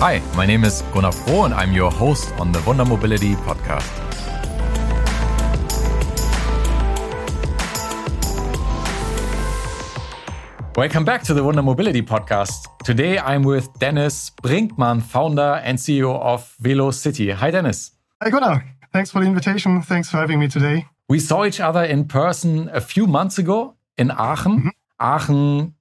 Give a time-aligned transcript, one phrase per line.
[0.00, 3.82] Hi, my name is Gunnar Froh and I'm your host on the Wunder Mobility podcast.
[10.76, 12.68] Welcome back to the Wunder Mobility podcast.
[12.84, 17.30] Today I'm with Dennis Brinckmann, founder and CEO of Velocity.
[17.30, 17.90] Hi, Dennis.
[18.22, 18.64] Hi, Gunnar.
[18.92, 19.82] Thanks for the invitation.
[19.82, 20.86] Thanks for having me today.
[21.08, 24.52] We saw each other in person a few months ago in Aachen.
[24.52, 24.70] Mm -hmm.
[25.00, 25.74] Aachen,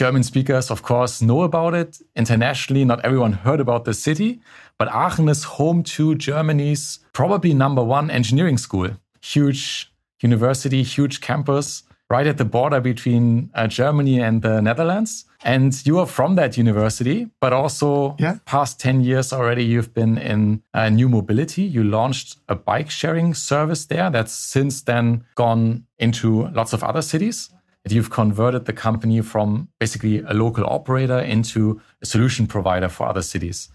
[0.00, 1.98] German speakers, of course, know about it.
[2.16, 4.40] Internationally, not everyone heard about the city,
[4.78, 8.88] but Aachen is home to Germany's probably number one engineering school.
[9.20, 15.26] Huge university, huge campus right at the border between uh, Germany and the Netherlands.
[15.44, 18.38] And you are from that university, but also yeah.
[18.46, 21.62] past 10 years already, you've been in uh, new mobility.
[21.62, 27.02] You launched a bike sharing service there that's since then gone into lots of other
[27.02, 27.50] cities.
[27.88, 33.22] You've converted the company from basically a local operator into a solution provider for other
[33.22, 33.70] cities.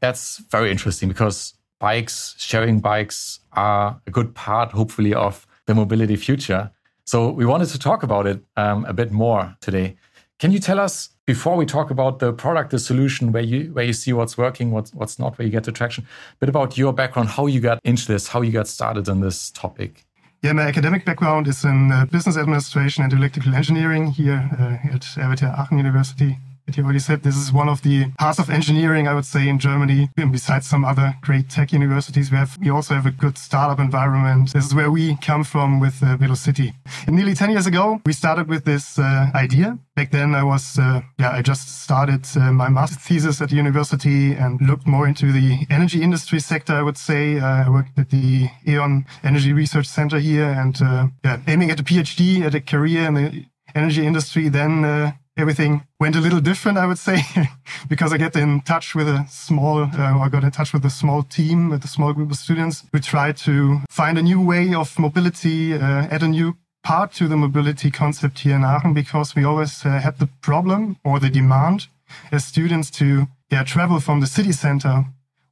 [0.00, 6.16] That's very interesting because bikes, sharing bikes are a good part, hopefully, of the mobility
[6.16, 6.70] future.
[7.04, 9.96] So we wanted to talk about it um, a bit more today.
[10.38, 13.84] Can you tell us before we talk about the product, the solution, where you where
[13.84, 16.78] you see what's working, what's what's not, where you get the traction, a bit about
[16.78, 20.04] your background, how you got into this, how you got started on this topic?
[20.42, 25.02] Yeah, my academic background is in uh, business administration and electrical engineering here uh, at
[25.02, 29.08] RWTH Aachen University that you already said, this is one of the parts of engineering,
[29.08, 30.08] I would say, in Germany.
[30.16, 33.78] And besides some other great tech universities, we have we also have a good startup
[33.78, 34.52] environment.
[34.52, 36.72] This is where we come from with uh, Velocity.
[37.06, 39.78] And nearly 10 years ago, we started with this uh, idea.
[39.94, 43.56] Back then, I was, uh, yeah, I just started uh, my master's thesis at the
[43.56, 47.38] university and looked more into the energy industry sector, I would say.
[47.38, 51.80] Uh, I worked at the E.ON Energy Research Center here and, uh, yeah, aiming at
[51.80, 54.48] a PhD, at a career in the energy industry.
[54.48, 57.22] Then, uh, everything went a little different, I would say,
[57.88, 60.90] because I get in touch with a small, uh, I got in touch with a
[60.90, 64.74] small team, with a small group of students who tried to find a new way
[64.74, 69.34] of mobility, uh, add a new part to the mobility concept here in Aachen, because
[69.34, 71.86] we always uh, had the problem or the demand
[72.30, 75.04] as students to yeah, travel from the city center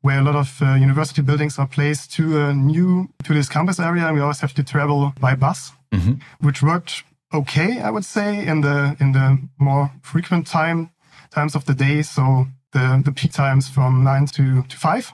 [0.02, 3.78] where a lot of uh, university buildings are placed to a new, to this campus
[3.78, 4.06] area.
[4.06, 6.20] And we always have to travel by bus, mm -hmm.
[6.38, 10.90] which worked okay, I would say, in the in the more frequent time
[11.30, 12.02] times of the day.
[12.02, 15.12] So the the peak times from nine to, to five.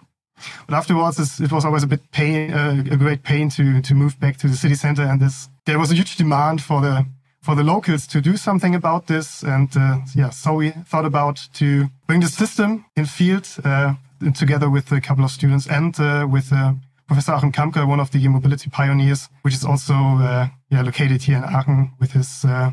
[0.67, 4.19] But afterwards, it was always a bit pain, uh, a great pain to to move
[4.21, 7.07] back to the city center, and this there was a huge demand for the
[7.41, 9.43] for the locals to do something about this.
[9.43, 13.95] And uh, yeah, so we thought about to bring the system in field uh,
[14.35, 16.73] together with a couple of students and uh, with uh,
[17.07, 21.37] Professor Achim Kampker, one of the mobility pioneers, which is also uh, yeah, located here
[21.37, 22.73] in Aachen with his uh,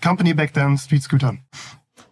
[0.00, 1.38] company back then, Street Scooter.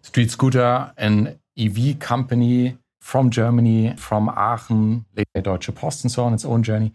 [0.01, 6.33] Street Scooter, an EV company from Germany, from Aachen, later Deutsche Post and so on,
[6.33, 6.91] its own journey.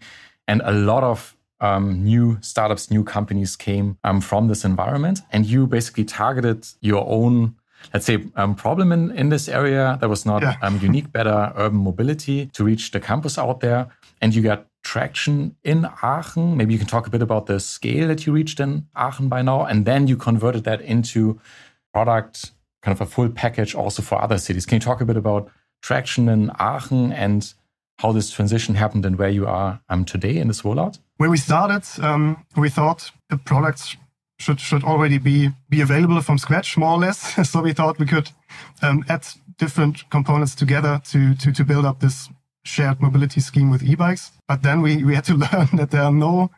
[0.47, 5.21] And a lot of um, new startups, new companies came um, from this environment.
[5.31, 7.55] And you basically targeted your own
[7.93, 10.55] let's say um, problem in, in this area that was not yeah.
[10.61, 13.87] um, unique better urban mobility to reach the campus out there
[14.21, 16.55] and you got traction in Aachen.
[16.55, 19.41] Maybe you can talk a bit about the scale that you reached in Aachen by
[19.41, 21.39] now, and then you converted that into
[21.93, 22.51] product,
[22.81, 24.65] kind of a full package also for other cities.
[24.65, 25.49] Can you talk a bit about
[25.81, 27.53] traction in Aachen and
[27.99, 30.99] how this transition happened and where you are um, today in this rollout?
[31.17, 33.95] When we started, um, we thought the products
[34.43, 37.49] should should already be be available from scratch, more or less.
[37.51, 38.29] so we thought we could
[38.81, 39.25] um, add
[39.57, 42.29] different components together to to to build up this
[42.65, 44.31] shared mobility scheme with e-bikes.
[44.47, 46.49] But then we, we had to learn that there are no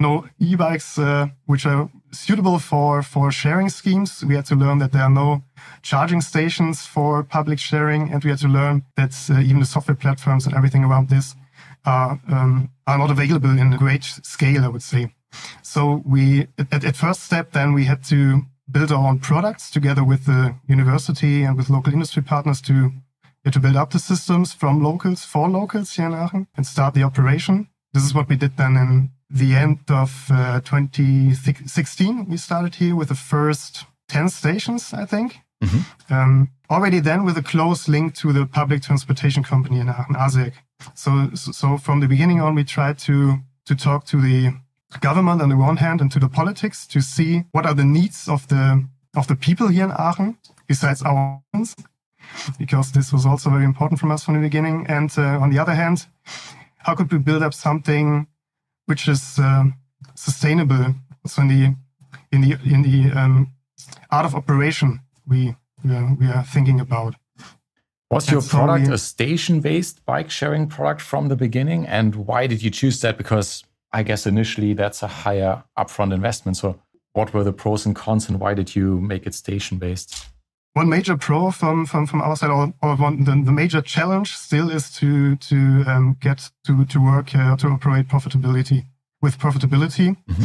[0.00, 4.24] no e-bikes uh, which are suitable for for sharing schemes.
[4.24, 5.42] We had to learn that there are no
[5.82, 9.96] charging stations for public sharing, and we had to learn that uh, even the software
[9.96, 11.34] platforms and everything around this
[11.84, 14.64] are um, are not available in a great scale.
[14.64, 15.12] I would say.
[15.62, 20.04] So we at, at first step, then we had to build our own products together
[20.04, 22.92] with the university and with local industry partners to
[23.50, 27.02] to build up the systems from locals for locals here in Aachen and start the
[27.02, 27.68] operation.
[27.92, 32.26] This is what we did then in the end of uh, 2016.
[32.28, 35.40] We started here with the first 10 stations, I think.
[35.62, 36.14] Mm-hmm.
[36.14, 40.52] Um, already then with a close link to the public transportation company in Aachen, ASEAG.
[40.94, 44.54] So, so from the beginning on, we tried to, to talk to the
[45.00, 48.28] government on the one hand and to the politics to see what are the needs
[48.28, 48.84] of the,
[49.16, 51.74] of the people here in Aachen besides our ones
[52.58, 54.86] because this was also very important from us from the beginning.
[54.88, 56.06] And uh, on the other hand,
[56.78, 58.26] how could we build up something
[58.86, 59.64] which is uh,
[60.14, 60.94] sustainable?
[61.26, 61.76] So in the
[62.32, 63.52] in the in the um,
[64.10, 67.14] art of operation, we we are, we are thinking about.
[68.10, 71.86] Was your product a station based bike sharing product from the beginning?
[71.86, 73.16] And why did you choose that?
[73.16, 73.64] Because
[73.94, 76.56] I guess initially that's a higher upfront investment.
[76.56, 76.80] So,
[77.12, 80.26] what were the pros and cons, and why did you make it station based?
[80.72, 84.34] One major pro from from, from our side, or, or one, the, the major challenge
[84.36, 85.56] still is to to
[85.86, 88.86] um, get to to work uh, to operate profitability
[89.22, 90.16] with profitability.
[90.28, 90.44] Mm-hmm.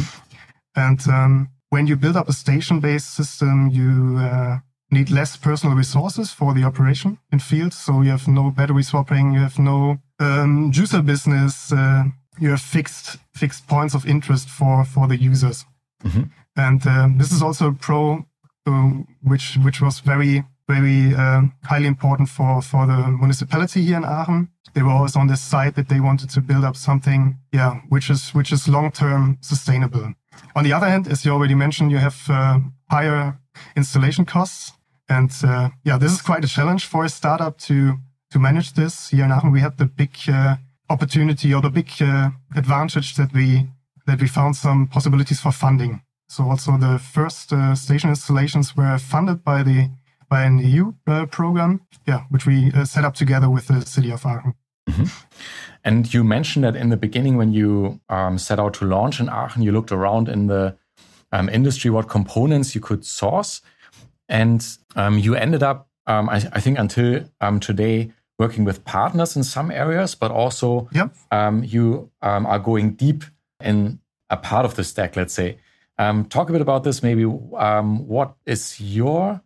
[0.76, 4.58] And um, when you build up a station based system, you uh,
[4.92, 7.72] need less personal resources for the operation in field.
[7.72, 11.72] So you have no battery swapping, you have no um, juicer business.
[11.72, 12.04] Uh,
[12.40, 15.66] you have fixed fixed points of interest for for the users,
[16.04, 16.24] mm-hmm.
[16.56, 18.24] and um, this is also a pro,
[18.66, 18.90] uh,
[19.22, 24.48] which which was very very uh, highly important for for the municipality here in Aachen.
[24.74, 28.10] They were always on this side that they wanted to build up something, yeah, which
[28.10, 30.14] is which is long term sustainable.
[30.54, 32.58] On the other hand, as you already mentioned, you have uh,
[32.90, 33.38] higher
[33.76, 34.72] installation costs
[35.10, 37.98] and uh, yeah, this is quite a challenge for a startup to
[38.30, 39.10] to manage this.
[39.10, 40.56] Here in Aachen, we had the big uh,
[40.90, 43.66] opportunity or the big uh, advantage that we
[44.06, 46.02] that we found some possibilities for funding.
[46.28, 49.90] So also the first uh, station installations were funded by the
[50.28, 54.12] by an EU uh, program, yeah, which we uh, set up together with the city
[54.12, 54.54] of Aachen.
[54.88, 55.04] Mm-hmm.
[55.84, 59.28] And you mentioned that in the beginning, when you um, set out to launch in
[59.28, 60.76] Aachen, you looked around in the
[61.32, 63.60] um, industry what components you could source.
[64.28, 64.64] And
[64.94, 69.44] um, you ended up, um, I, I, think, until um, today, working with partners in
[69.44, 71.14] some areas, but also yep.
[71.30, 73.22] Um, you um, are going deep
[73.62, 74.00] in
[74.30, 75.58] a part of the stack, let's say.
[75.98, 77.24] Um, talk a bit about this, maybe.
[77.24, 79.42] what is your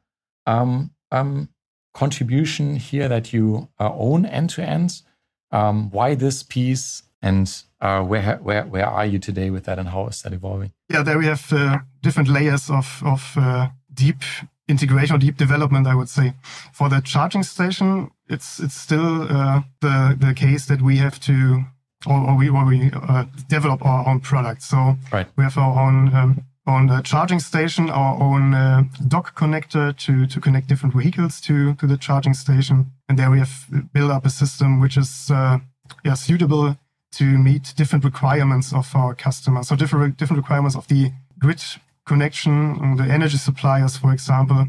[1.92, 5.02] contribution here that you uh, own end to end?
[5.50, 7.02] Why this piece?
[7.20, 7.46] And
[7.80, 10.72] uh, where where where are you today with that, and how is that evolving?
[10.92, 14.22] Yeah, there we have uh, different layers of of uh, deep
[14.68, 16.34] integration or deep development, I would say.
[16.72, 21.64] For the charging station, it's it's still uh, the the case that we have to
[22.06, 24.62] or, or we or we uh, develop our own product.
[24.62, 25.26] So right.
[25.36, 30.26] we have our own um, own uh, charging station, our own uh, dock connector to
[30.26, 34.26] to connect different vehicles to to the charging station, and there we have built up
[34.26, 35.58] a system which is uh,
[36.04, 36.76] yeah suitable
[37.12, 39.68] to meet different requirements of our customers.
[39.68, 41.62] So different different requirements of the grid
[42.06, 44.66] connection, the energy suppliers, for example.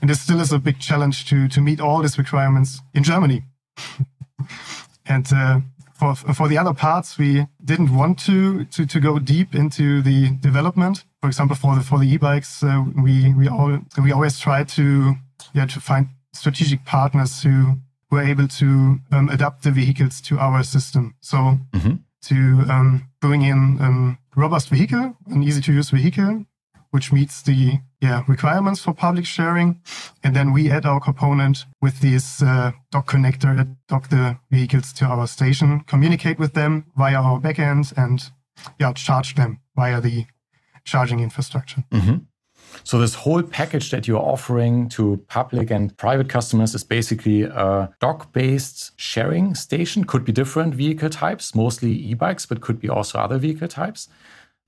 [0.00, 3.42] And this still is a big challenge to, to meet all these requirements in Germany.
[5.06, 5.60] and uh,
[5.94, 10.36] for, for the other parts, we didn't want to, to, to go deep into the
[10.36, 11.04] development.
[11.22, 15.14] For example, for the, for the e-bikes, uh, we, we, all, we always try to,
[15.54, 17.76] yeah, to find strategic partners who
[18.10, 21.14] were able to um, adapt the vehicles to our system.
[21.20, 21.94] So mm-hmm.
[22.24, 26.44] to um, bring in a um, robust vehicle, an easy to use vehicle
[26.96, 29.82] which meets the yeah, requirements for public sharing.
[30.24, 34.94] And then we add our component with this uh, dock connector that dock the vehicles
[34.94, 38.18] to our station, communicate with them via our backend, and
[38.80, 40.24] yeah, charge them via the
[40.84, 41.84] charging infrastructure.
[41.92, 42.16] Mm-hmm.
[42.82, 47.90] So this whole package that you're offering to public and private customers is basically a
[48.00, 50.04] dock-based sharing station.
[50.04, 54.08] Could be different vehicle types, mostly e-bikes, but could be also other vehicle types.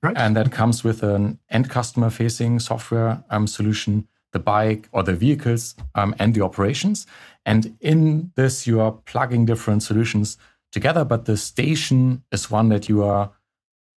[0.01, 0.15] Right.
[0.17, 5.13] And that comes with an end customer facing software um, solution, the bike or the
[5.13, 7.05] vehicles um, and the operations.
[7.45, 10.37] And in this, you are plugging different solutions
[10.71, 13.31] together, but the station is one that you are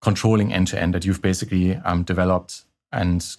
[0.00, 3.36] controlling end to end, that you've basically um, developed and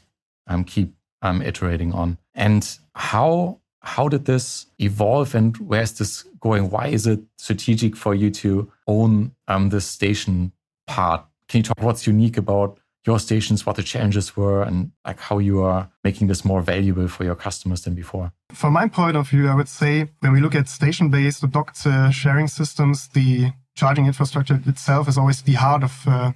[0.47, 2.17] um, keep um, iterating on.
[2.33, 6.69] And how how did this evolve and where's this going?
[6.69, 10.53] Why is it strategic for you to own um, this station
[10.87, 15.19] part can you talk what's unique about your stations, what the challenges were, and like
[15.19, 18.31] how you are making this more valuable for your customers than before?
[18.51, 21.85] From my point of view, I would say when we look at station-based or docked
[21.85, 26.31] uh, sharing systems, the charging infrastructure itself is always the heart of uh,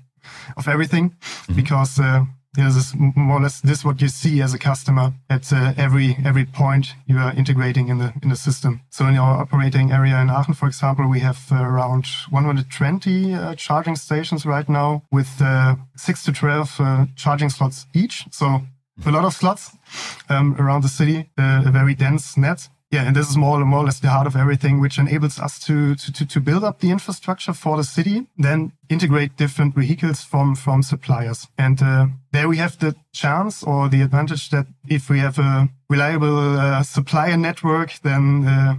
[0.56, 1.56] of everything, mm-hmm.
[1.56, 2.26] because uh,
[2.66, 6.18] this is more or less this what you see as a customer at uh, every
[6.26, 8.82] every point you are integrating in the in the system.
[8.90, 13.56] So in our operating area in Aachen, for example, we have uh, around 120 uh,
[13.56, 18.26] charging stations right now with uh, six to 12 uh, charging slots each.
[18.32, 18.62] So
[19.06, 19.72] a lot of slots
[20.30, 22.70] um, around the city, uh, a very dense net.
[22.90, 25.96] Yeah, and this is more, or less the heart of everything, which enables us to,
[25.96, 30.82] to, to build up the infrastructure for the city, then integrate different vehicles from, from
[30.82, 31.48] suppliers.
[31.58, 35.68] And uh, there we have the chance or the advantage that if we have a
[35.90, 38.76] reliable uh, supplier network, then uh,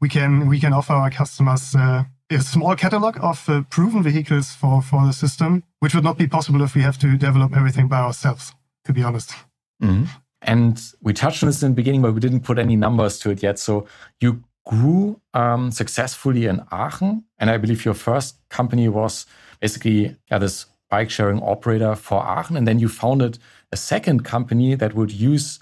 [0.00, 4.52] we can we can offer our customers uh, a small catalog of uh, proven vehicles
[4.52, 7.88] for, for the system, which would not be possible if we have to develop everything
[7.88, 9.34] by ourselves, to be honest.
[9.82, 10.21] Mm -hmm.
[10.42, 13.30] And we touched on this in the beginning, but we didn't put any numbers to
[13.30, 13.58] it yet.
[13.58, 13.86] So
[14.20, 17.24] you grew um, successfully in Aachen.
[17.38, 19.26] And I believe your first company was
[19.60, 22.56] basically yeah, this bike sharing operator for Aachen.
[22.56, 23.38] And then you founded
[23.70, 25.60] a second company that would use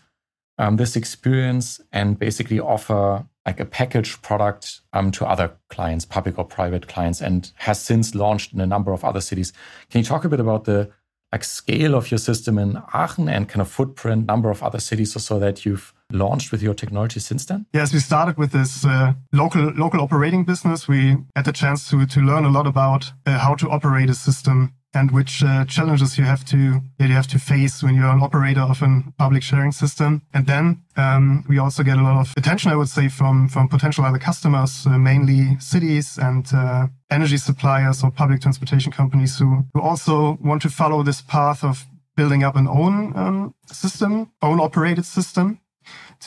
[0.59, 6.39] um, this experience and basically offer like a package product um, to other clients, public
[6.39, 9.53] or private clients, and has since launched in a number of other cities.
[9.91, 10.91] Can you talk a bit about the
[11.33, 15.15] like scale of your system in Aachen and kind of footprint, number of other cities
[15.15, 17.67] or so that you've launched with your technology since then?
[17.73, 20.89] Yes, we started with this uh, local local operating business.
[20.89, 24.15] We had the chance to to learn a lot about uh, how to operate a
[24.15, 28.11] system and which uh, challenges you have to that you have to face when you're
[28.11, 30.23] an operator of a public sharing system.
[30.35, 33.69] And then um, we also get a lot of attention, I would say, from from
[33.69, 39.65] potential other customers, uh, mainly cities and uh, energy suppliers or public transportation companies who,
[39.75, 44.61] who also want to follow this path of building up an own um, system, own
[44.61, 45.61] operated system.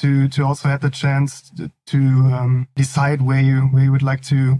[0.01, 4.01] To, to also have the chance to, to um, decide where you where you would
[4.01, 4.57] like to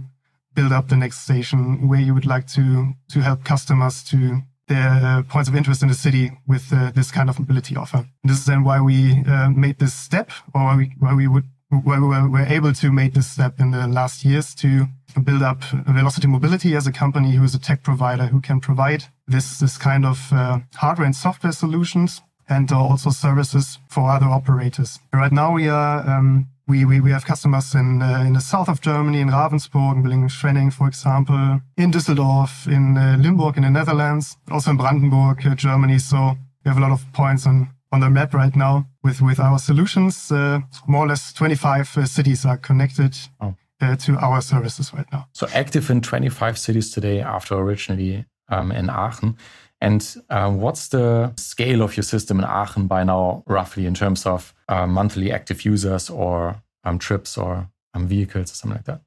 [0.54, 5.22] build up the next station where you would like to to help customers to their
[5.28, 7.98] points of interest in the city with uh, this kind of mobility offer.
[7.98, 11.28] And this is then why we uh, made this step, or why we, why we
[11.28, 11.44] would
[11.82, 14.86] why we were able to make this step in the last years to
[15.24, 19.04] build up Velocity Mobility as a company who is a tech provider who can provide
[19.26, 24.98] this this kind of uh, hardware and software solutions and also services for other operators.
[25.12, 28.68] Right now we are um, we, we, we have customers in uh, in the south
[28.68, 33.70] of Germany, in Ravensburg, in Villingen-Schwenningen, for example, in Düsseldorf, in uh, Limburg, in the
[33.70, 35.98] Netherlands, also in Brandenburg, uh, Germany.
[35.98, 39.38] So we have a lot of points on on the map right now with with
[39.38, 40.30] our solutions.
[40.32, 43.16] Uh, more or less 25 uh, cities are connected.
[43.40, 43.54] Oh.
[43.80, 45.26] Uh, to our services right now.
[45.32, 49.36] So active in 25 cities today after originally um, in Aachen.
[49.84, 54.24] And uh, what's the scale of your system in Aachen by now, roughly, in terms
[54.24, 59.02] of uh, monthly active users or um, trips or um, vehicles or something like that?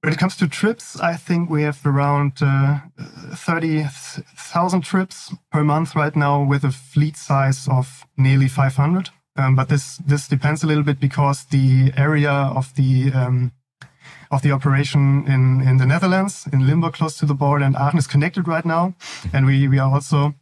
[0.00, 2.80] When it comes to trips, I think we have around uh,
[3.32, 9.10] 30,000 trips per month right now with a fleet size of nearly 500.
[9.36, 13.52] Um, but this, this depends a little bit because the area of the um,
[14.30, 17.98] of the operation in, in the Netherlands, in Limburg, close to the border, and Aachen
[17.98, 18.94] is connected right now.
[19.32, 20.34] And we, we are also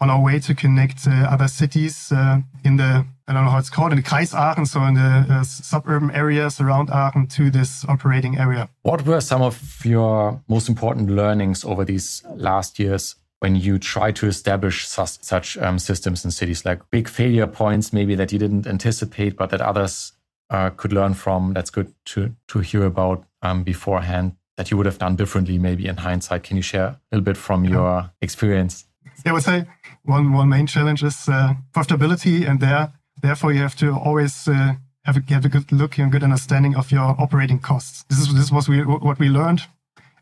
[0.00, 3.58] on our way to connect uh, other cities uh, in the, I don't know how
[3.58, 7.50] it's called, in the Kreis Aachen, so in the uh, suburban areas around Aachen to
[7.50, 8.68] this operating area.
[8.82, 14.12] What were some of your most important learnings over these last years when you try
[14.12, 18.38] to establish such, such um, systems in cities, like big failure points maybe that you
[18.38, 20.12] didn't anticipate, but that others
[20.50, 21.52] uh, could learn from.
[21.52, 25.86] That's good to to hear about um, beforehand that you would have done differently, maybe
[25.86, 26.42] in hindsight.
[26.42, 28.86] Can you share a little bit from your experience?
[29.24, 29.64] I would say
[30.04, 34.74] one one main challenge is uh, profitability, and there therefore you have to always uh,
[35.04, 38.04] have, a, have a good look and good understanding of your operating costs.
[38.08, 39.62] This is this was we, what we learned.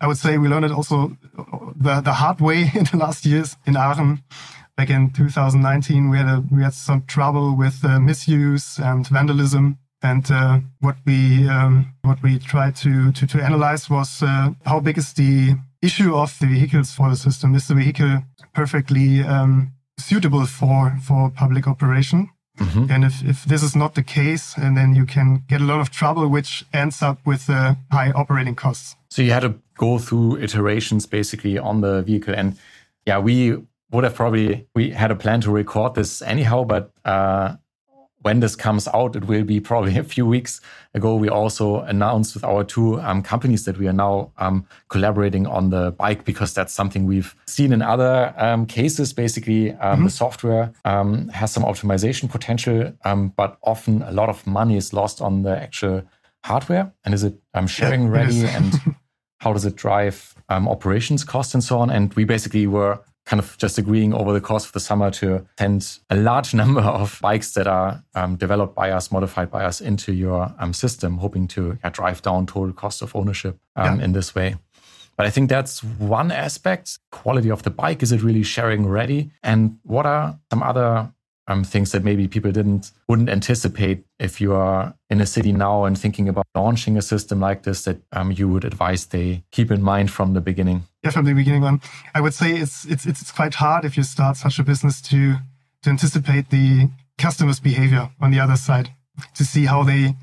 [0.00, 1.16] I would say we learned it also
[1.76, 4.22] the the hard way in the last years in Aachen.
[4.76, 9.78] Back in 2019, we had a, we had some trouble with uh, misuse and vandalism
[10.04, 14.80] and uh, what we um, what we tried to to, to analyze was uh, how
[14.80, 17.54] big is the issue of the vehicles for the system?
[17.54, 22.30] Is the vehicle perfectly um, suitable for for public operation?
[22.58, 22.92] Mm-hmm.
[22.92, 25.80] And if, if this is not the case, and then you can get a lot
[25.80, 28.94] of trouble, which ends up with uh, high operating costs.
[29.11, 32.56] So you had to go through iterations basically on the vehicle, and
[33.06, 33.56] yeah, we
[33.90, 37.56] would have probably we had a plan to record this anyhow, but uh,
[38.24, 40.60] when this comes out, it will be probably a few weeks
[40.94, 41.14] ago.
[41.14, 45.68] We also announced with our two um, companies that we are now um, collaborating on
[45.68, 49.12] the bike because that's something we've seen in other um, cases.
[49.12, 50.04] Basically, um, mm-hmm.
[50.04, 54.94] the software um, has some optimization potential, um, but often a lot of money is
[54.94, 56.02] lost on the actual
[56.44, 56.92] hardware.
[57.04, 57.34] And is it
[57.66, 58.44] sharing yeah, ready?
[58.46, 58.72] and
[59.40, 61.90] how does it drive operations costs and so on?
[61.90, 65.46] And we basically were kind of just agreeing over the course of the summer to
[65.58, 69.80] send a large number of bikes that are um, developed by us, modified by us
[69.80, 74.04] into your um, system, hoping to yeah, drive down total cost of ownership um, yeah.
[74.04, 74.56] in this way.
[75.16, 76.98] But I think that's one aspect.
[77.12, 78.02] Quality of the bike.
[78.02, 79.30] Is it really sharing ready?
[79.42, 81.12] And what are some other
[81.46, 85.84] um, things that maybe people didn't wouldn't anticipate if you are in a city now
[85.84, 89.70] and thinking about launching a system like this that um, you would advise they keep
[89.70, 90.82] in mind from the beginning.
[91.02, 91.80] Yeah from the beginning on.
[92.14, 95.36] I would say it's it's it's quite hard if you start such a business to
[95.82, 98.90] to anticipate the customer's behavior on the other side
[99.34, 100.14] to see how they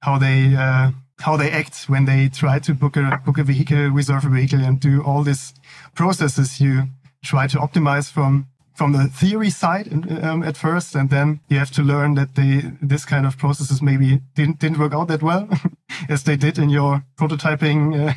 [0.00, 3.88] how they uh, how they act when they try to book a book a vehicle
[3.88, 5.52] reserve a vehicle and do all these
[5.94, 6.84] processes you
[7.22, 8.46] try to optimize from
[8.80, 12.62] from the theory side um, at first, and then you have to learn that they
[12.80, 15.46] this kind of processes maybe didn't didn't work out that well
[16.08, 18.14] as they did in your prototyping uh,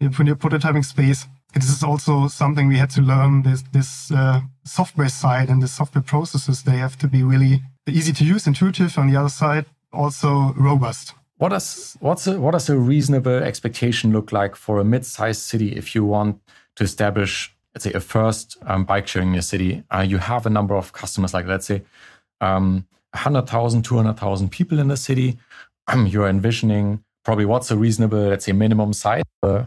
[0.00, 1.28] in your prototyping space.
[1.52, 3.42] This is also something we had to learn.
[3.42, 8.12] This this uh, software side and the software processes they have to be really easy
[8.14, 8.96] to use, intuitive.
[8.96, 11.14] On the other side, also robust.
[11.36, 15.76] What does what's a, what does a reasonable expectation look like for a mid-sized city
[15.76, 16.40] if you want
[16.76, 19.82] to establish, let's say, a first um, bike sharing in your city?
[19.90, 21.82] Uh, you have a number of customers, like let's say,
[22.40, 25.38] um, 100,000, 200,000 people in the city.
[25.88, 29.66] Um, you're envisioning probably what's a reasonable, let's say, minimum size for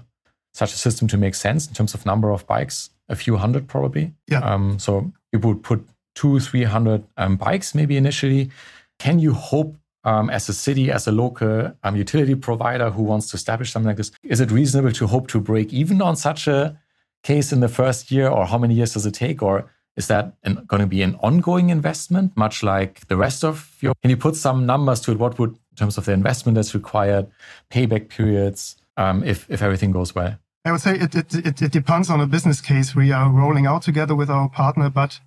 [0.54, 3.68] such a system to make sense in terms of number of bikes, a few hundred
[3.68, 4.14] probably.
[4.30, 4.40] Yeah.
[4.40, 8.52] Um, so you would put two, three hundred um, bikes maybe initially.
[9.00, 13.30] Can you hope um, as a city, as a local um, utility provider who wants
[13.32, 16.48] to establish something like this, is it reasonable to hope to break even on such
[16.48, 16.80] a
[17.24, 20.36] case in the first year, or how many years does it take, or is that
[20.68, 23.94] going to be an ongoing investment, much like the rest of your?
[24.02, 25.20] Can you put some numbers to it?
[25.20, 27.28] What would, in terms of the investment that's required,
[27.72, 30.38] payback periods, um, if if everything goes well?
[30.66, 33.66] I would say it, it, it, it, depends on a business case we are rolling
[33.66, 35.20] out together with our partner, but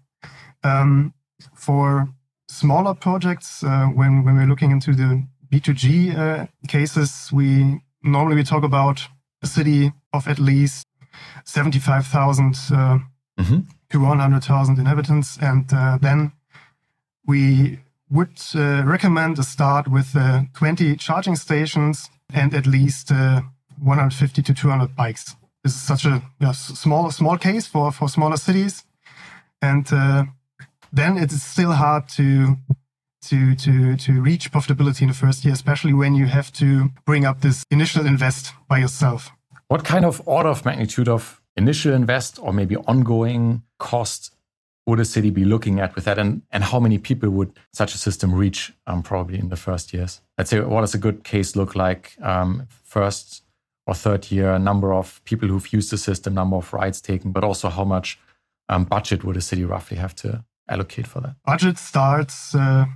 [0.65, 1.13] um,
[1.55, 2.09] for
[2.49, 8.45] smaller projects, uh, when, when we're looking into the B2G uh, cases, we normally we
[8.45, 9.07] talk about
[9.43, 10.86] a city of at least
[11.45, 12.99] 75,000 uh,
[13.39, 13.59] mm-hmm.
[13.91, 15.39] to 100,000 inhabitants.
[15.41, 16.33] And uh, then
[17.27, 17.81] we
[18.11, 24.55] would uh, recommend a start with uh, 20 charging stations and at least 150 to
[24.55, 25.37] 200 bikes.
[25.63, 28.85] This is such a yeah, small small case for, for smaller cities.
[29.61, 29.87] And
[30.93, 32.57] then it's still hard to
[33.27, 37.25] to to to reach profitability in the first year, especially when you have to bring
[37.25, 39.31] up this initial invest by yourself.
[39.69, 44.33] What kind of order of magnitude of initial invest or maybe ongoing cost
[44.87, 47.95] would a city be looking at with that, and and how many people would such
[47.95, 50.21] a system reach um, probably in the first years?
[50.39, 53.43] Let's say what does a good case look like um, first
[53.87, 54.59] or third year?
[54.59, 58.19] Number of people who've used the system, number of rides taken, but also how much
[58.69, 61.35] um, budget would a city roughly have to allocate for that?
[61.45, 62.87] Budget starts uh,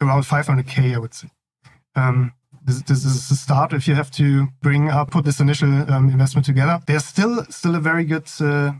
[0.00, 1.28] around 500k, I would say.
[1.96, 2.32] Um,
[2.64, 3.72] this, this, is the start.
[3.72, 7.74] If you have to bring up, put this initial um, investment together, there's still still
[7.74, 8.72] a very good uh,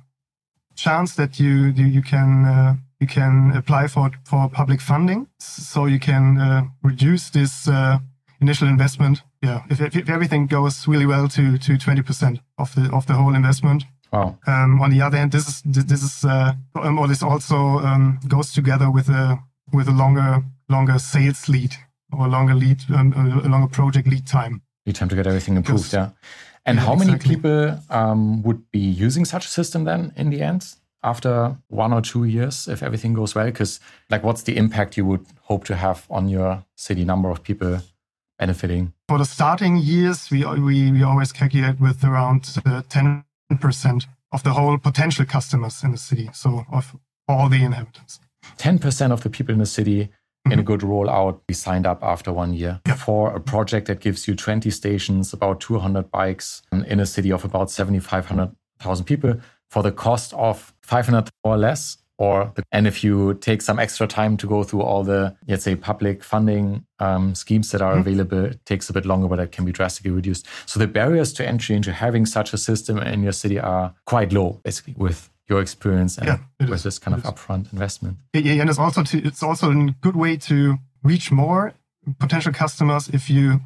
[0.75, 5.87] chance that you you, you can uh, you can apply for for public funding, so
[5.87, 7.99] you can uh, reduce this uh,
[8.40, 9.23] initial investment.
[9.42, 13.35] Yeah, if, if, everything goes really well, to to 20% of the of the whole
[13.35, 13.85] investment.
[14.12, 14.38] Wow.
[14.47, 18.21] Um, on the other hand, this is this is uh, um, or this also um,
[18.29, 19.38] goes together with a
[19.73, 21.75] with a longer longer sales lead
[22.12, 23.12] or longer lead um,
[23.44, 24.62] a longer project lead time.
[24.87, 25.92] Lead time to get everything improved.
[25.92, 26.11] Yeah.
[26.64, 27.37] And yeah, how many exactly.
[27.37, 30.75] people um, would be using such a system then in the end?
[31.05, 35.05] After one or two years, if everything goes well, because like, what's the impact you
[35.05, 37.81] would hope to have on your city number of people
[38.38, 38.92] benefiting?
[39.09, 43.25] For the starting years, we we, we always calculate with around uh, ten
[43.59, 46.96] percent of the whole potential customers in the city, so of
[47.29, 48.20] all the inhabitants.
[48.59, 50.09] 10% of the people in the city
[50.46, 50.64] in a mm-hmm.
[50.64, 52.94] good rollout be signed up after one year yeah.
[52.94, 57.44] for a project that gives you 20 stations, about 200 bikes in a city of
[57.44, 63.62] about 7,500,000 people for the cost of 500 or less or and if you take
[63.62, 67.83] some extra time to go through all the let's say public funding um, schemes that
[67.83, 68.00] are mm-hmm.
[68.00, 71.33] available it takes a bit longer but it can be drastically reduced so the barriers
[71.33, 75.31] to entry into having such a system in your city are quite low basically with
[75.48, 76.83] your experience and yeah, with is.
[76.83, 77.31] this kind it of is.
[77.31, 81.74] upfront investment yeah, and it's also to, it's also a good way to reach more
[82.18, 83.61] potential customers if you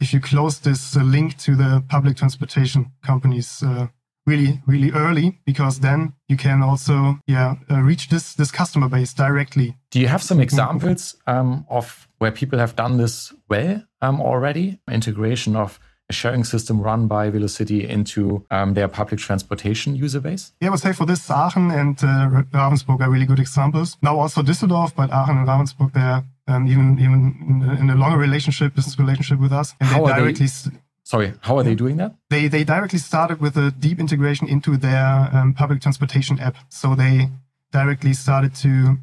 [0.00, 3.86] if you close this uh, link to the public transportation companies uh,
[4.26, 9.12] really really early because then you can also yeah uh, reach this this customer base
[9.12, 14.20] directly do you have some examples um, of where people have done this well um,
[14.20, 15.78] already integration of
[16.08, 20.70] a sharing system run by velocity into um, their public transportation user base yeah i
[20.70, 24.94] would say for this aachen and uh, ravensburg are really good examples now also düsseldorf
[24.94, 29.52] but aachen and ravensburg they're um, even even in a longer relationship business relationship with
[29.52, 32.14] us and How they directly they Sorry, how are they doing that?
[32.30, 36.56] They they directly started with a deep integration into their um, public transportation app.
[36.70, 37.28] So they
[37.72, 38.96] directly started to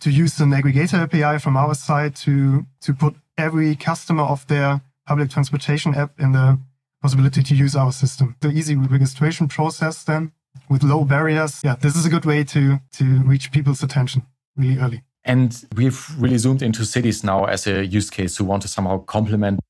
[0.00, 4.80] to use an aggregator API from our side to to put every customer of their
[5.08, 6.58] public transportation app in the
[7.02, 8.36] possibility to use our system.
[8.40, 10.32] The easy registration process then
[10.68, 11.60] with low barriers.
[11.64, 14.22] Yeah, this is a good way to to reach people's attention
[14.56, 15.02] really early.
[15.24, 18.98] And we've really zoomed into cities now as a use case who want to somehow
[18.98, 19.60] complement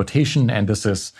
[0.00, 0.50] rotation.
[0.50, 1.12] And this is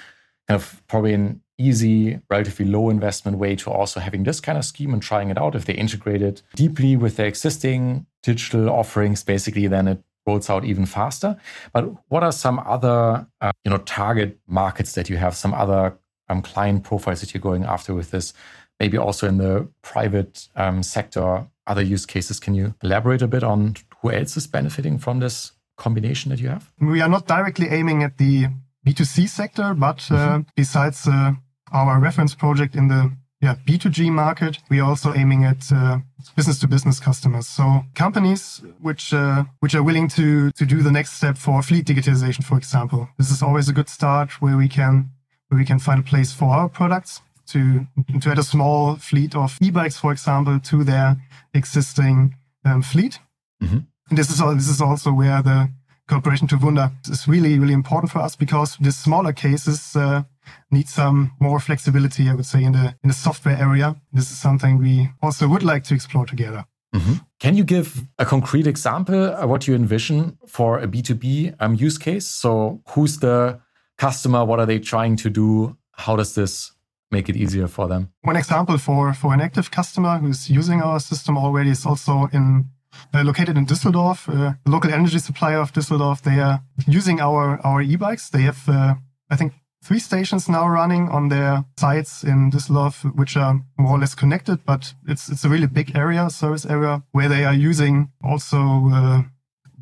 [0.48, 4.64] kind of probably an easy, relatively low investment way to also having this kind of
[4.64, 5.54] scheme and trying it out.
[5.54, 10.64] If they integrate it deeply with their existing digital offerings, basically, then it rolls out
[10.64, 11.37] even faster.
[11.72, 15.37] But what are some other, uh, you know, target markets that you have?
[15.37, 18.32] Some other um, client profiles that you're going after with this?
[18.80, 22.40] Maybe also in the private um, sector, other use cases.
[22.40, 26.48] Can you elaborate a bit on who else is benefiting from this combination that you
[26.48, 26.70] have?
[26.80, 28.48] We are not directly aiming at the
[28.87, 30.40] B2C sector, but uh, mm-hmm.
[30.56, 31.32] besides uh,
[31.72, 33.12] our reference project in the
[33.44, 35.98] yeah, B2G market, we are also aiming at uh,
[36.35, 37.46] business to business customers.
[37.46, 41.85] So companies which uh, which are willing to to do the next step for fleet
[41.87, 43.09] digitization, for example.
[43.18, 45.11] This is always a good start where we can
[45.48, 47.20] where we can find a place for our products
[47.52, 47.87] to
[48.22, 51.16] to add a small fleet of e-bikes, for example, to their
[51.52, 53.20] existing um, fleet.
[53.62, 53.80] Mm-hmm.
[54.09, 55.68] And this is all, this is also where the
[56.09, 60.22] cooperation to Wunder is really really important for us because the smaller cases uh,
[60.70, 63.96] need some more flexibility, I would say, in the in the software area.
[64.12, 66.64] This is something we also would like to explore together.
[66.94, 67.14] Mm-hmm.
[67.40, 71.98] Can you give a concrete example of what you envision for a B2B um, use
[71.98, 72.26] case?
[72.28, 73.61] So, who's the
[73.98, 74.44] customer?
[74.44, 75.76] What are they trying to do?
[75.92, 76.72] How does this
[77.11, 78.11] make it easier for them?
[78.22, 82.66] One example for, for an active customer who's using our system already is also in
[83.12, 86.22] uh, located in Düsseldorf, uh, the local energy supplier of Düsseldorf.
[86.22, 88.30] They are using our, our e-bikes.
[88.30, 88.94] They have, uh,
[89.30, 89.52] I think,
[89.84, 94.64] three stations now running on their sites in Düsseldorf, which are more or less connected,
[94.64, 98.58] but it's it's a really big area, service area, where they are using also
[98.92, 99.22] uh,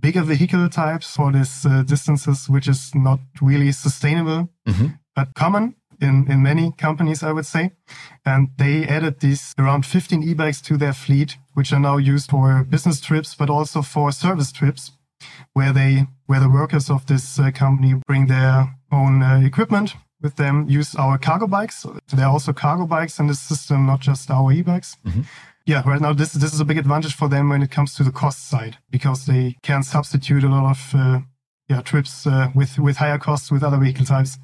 [0.00, 4.86] bigger vehicle types for these uh, distances, which is not really sustainable, mm-hmm.
[5.14, 7.70] but common in, in many companies, I would say.
[8.26, 12.64] And they added these around 15 e-bikes to their fleet, which are now used for
[12.64, 14.92] business trips, but also for service trips,
[15.52, 20.37] where they where the workers of this uh, company bring their own uh, equipment with
[20.37, 21.85] them, use our cargo bikes.
[22.14, 24.96] There are also cargo bikes in this system, not just our e-bikes.
[25.05, 25.22] Mm-hmm.
[25.66, 28.05] Yeah, right now this this is a big advantage for them when it comes to
[28.05, 31.20] the cost side because they can substitute a lot of uh,
[31.68, 34.38] yeah trips uh, with with higher costs with other vehicle types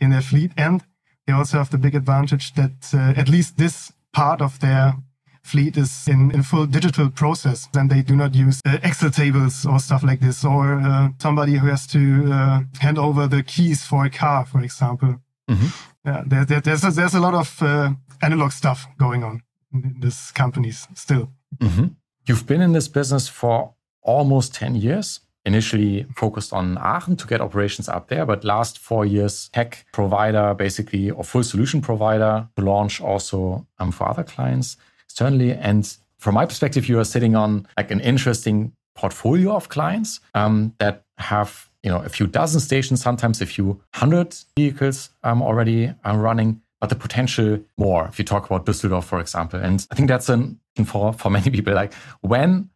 [0.00, 0.82] in their fleet, and
[1.26, 4.94] they also have the big advantage that uh, at least this part of their
[5.42, 9.66] fleet is in, in full digital process and they do not use uh, Excel tables
[9.66, 13.84] or stuff like this or uh, somebody who has to uh, hand over the keys
[13.84, 15.20] for a car, for example.
[15.48, 15.66] Mm-hmm.
[16.04, 17.90] Yeah, there, there, there's, a, there's a lot of uh,
[18.22, 21.30] analog stuff going on in these companies still.
[21.58, 21.86] Mm-hmm.
[22.26, 27.40] You've been in this business for almost 10 years initially focused on Aachen to get
[27.40, 32.62] operations up there, but last four years, tech provider, basically, or full solution provider to
[32.62, 34.76] launch also um, for other clients
[35.10, 35.52] externally.
[35.52, 40.72] And from my perspective, you are sitting on like an interesting portfolio of clients um,
[40.78, 45.92] that have you know a few dozen stations, sometimes a few hundred vehicles um, already
[46.04, 48.06] um, running, but the potential more.
[48.06, 51.50] If you talk about Düsseldorf, for example, and I think that's an for for many
[51.50, 52.70] people like when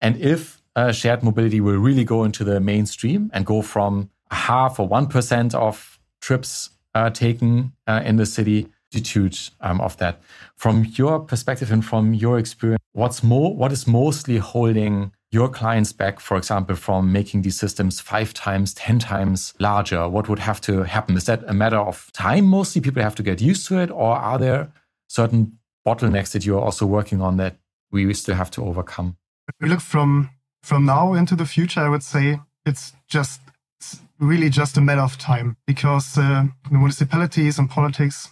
[0.00, 4.78] and if uh, shared mobility will really go into the mainstream and go from half
[4.78, 10.20] or one percent of trips uh, taken uh, in the city attitude um, of that.
[10.56, 15.92] From your perspective and from your experience, what's more, what is mostly holding your clients
[15.92, 20.08] back, for example, from making these systems five times, 10 times larger?
[20.08, 21.16] What would have to happen?
[21.16, 22.80] Is that a matter of time mostly?
[22.80, 23.90] People have to get used to it?
[23.90, 24.72] Or are there
[25.08, 27.56] certain bottlenecks that you're also working on that
[27.92, 29.16] we still have to overcome?
[29.48, 30.30] If we look from
[30.62, 33.40] from now into the future, I would say it's just
[33.78, 38.28] it's really just a matter of time because uh, the municipalities and politics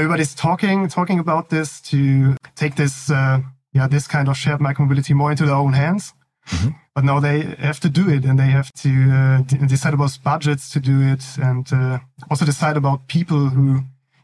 [0.00, 3.40] everybody's talking talking about this to take this uh,
[3.72, 6.14] yeah this kind of shared micromobility more into their own hands.
[6.48, 6.70] Mm-hmm.
[6.94, 10.18] But now they have to do it, and they have to uh, d- decide about
[10.24, 11.98] budgets to do it, and uh,
[12.30, 13.66] also decide about people who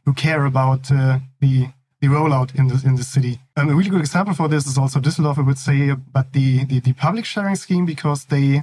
[0.05, 1.69] who care about uh, the
[2.01, 3.41] the rollout in the in the city.
[3.57, 6.65] Um, a really good example for this is also Düsseldorf, I would say, but the,
[6.65, 8.62] the the public sharing scheme because they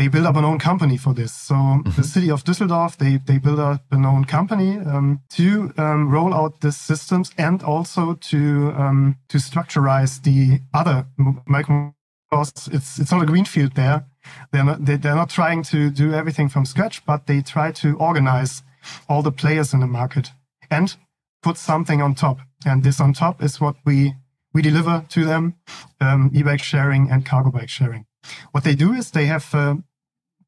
[0.00, 1.30] they build up an own company for this.
[1.30, 1.90] So mm-hmm.
[1.90, 6.32] the city of Düsseldorf, they, they build up an own company um, to um, roll
[6.32, 11.06] out these systems and also to um, to structureize the other
[11.46, 11.94] micro.
[12.32, 14.06] It's it's not a greenfield there.
[14.52, 17.98] They're not they, they're not trying to do everything from scratch, but they try to
[17.98, 18.62] organize
[19.06, 20.30] all the players in the market
[20.70, 20.96] and
[21.42, 22.38] put something on top.
[22.64, 24.14] And this on top is what we
[24.54, 25.56] we deliver to them:
[26.00, 28.06] um, e-bike sharing and cargo bike sharing.
[28.52, 29.76] What they do is they have uh,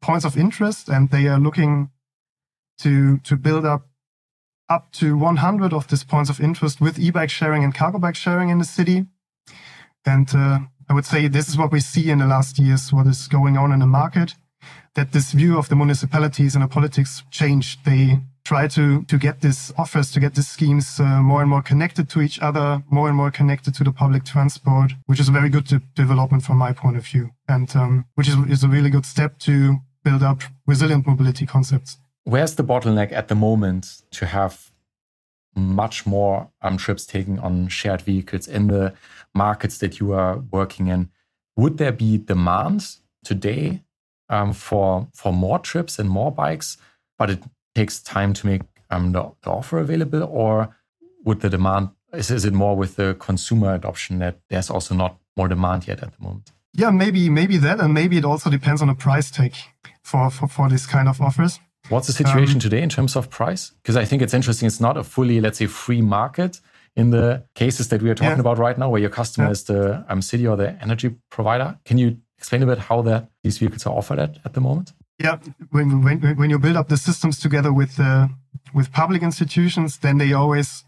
[0.03, 1.91] points of interest and they are looking
[2.79, 3.87] to to build up
[4.69, 8.49] up to 100 of these points of interest with e-bike sharing and cargo bike sharing
[8.49, 9.07] in the city.
[10.05, 13.07] And uh, I would say this is what we see in the last years, what
[13.07, 14.35] is going on in the market,
[14.95, 17.85] that this view of the municipalities and the politics changed.
[17.85, 21.63] They try to, to get these offers, to get these schemes uh, more and more
[21.63, 25.33] connected to each other, more and more connected to the public transport, which is a
[25.33, 27.31] very good de- development from my point of view.
[27.47, 31.99] And um, which is, is a really good step to build up resilient mobility concepts.
[32.25, 34.71] Where's the bottleneck at the moment to have
[35.55, 38.95] much more um, trips taken on shared vehicles in the
[39.35, 41.11] markets that you are working in?
[41.57, 42.87] Would there be demand
[43.25, 43.83] today
[44.29, 46.79] um, for for more trips and more bikes,
[47.19, 47.43] but it
[47.75, 50.75] takes time to make um, the, the, offer available, or
[51.25, 55.19] would the demand is, is it more with the consumer adoption that there's also not
[55.37, 56.53] more demand yet at the moment?
[56.75, 59.55] Yeah, maybe maybe that, and maybe it also depends on the price tag
[60.03, 61.61] for for, for this kind of offers.
[61.89, 63.73] What's the situation um, today in terms of price?
[63.83, 64.67] Because I think it's interesting.
[64.67, 66.61] It's not a fully, let's say, free market
[66.95, 68.41] in the cases that we are talking yeah.
[68.41, 69.53] about right now, where your customer yeah.
[69.53, 71.79] is the um, city or the energy provider.
[71.85, 74.93] Can you explain a bit how that these vehicles are offered at, at the moment?
[75.19, 75.39] Yeah,
[75.71, 78.29] when, when, when you build up the systems together with uh,
[78.75, 80.85] with public institutions, then they always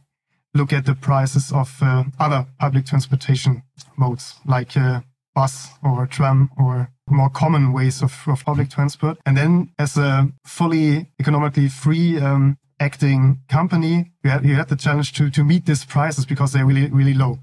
[0.55, 3.63] look at the prices of uh, other public transportation
[3.97, 5.01] modes, like uh,
[5.35, 9.19] bus or tram or more common ways of, of public transport.
[9.27, 14.77] And then as a fully economically free um, acting company, you had, you had the
[14.77, 17.39] challenge to, to meet these prices because they're really, really low.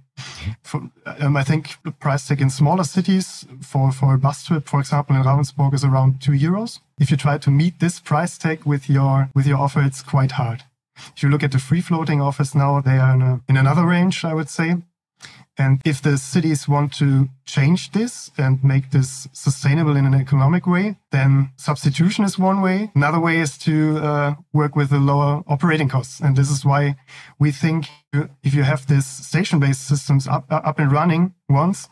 [0.63, 4.67] For, um, I think the price tag in smaller cities for, for a bus trip,
[4.67, 6.80] for example, in Ravensburg is around two euros.
[7.00, 10.34] If you try to meet this price tag with your, with your offer, it's quite
[10.34, 10.63] hard.
[11.15, 13.86] If you look at the free floating offers now, they are in, a, in another
[13.86, 14.76] range, I would say.
[15.62, 20.65] And if the cities want to change this and make this sustainable in an economic
[20.65, 22.91] way, then substitution is one way.
[22.95, 26.19] Another way is to uh, work with the lower operating costs.
[26.19, 26.95] And this is why
[27.38, 27.89] we think
[28.47, 31.89] if you have this station-based systems up, up and running once,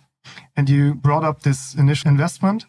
[0.58, 2.66] and you brought up this initial investment,